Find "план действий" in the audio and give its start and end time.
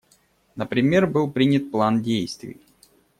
1.69-2.59